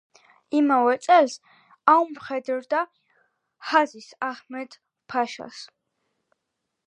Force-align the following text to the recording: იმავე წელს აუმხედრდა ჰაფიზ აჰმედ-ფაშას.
იმავე 0.59 0.93
წელს 1.07 1.35
აუმხედრდა 1.93 2.79
ჰაფიზ 3.73 4.09
აჰმედ-ფაშას. 4.29 5.63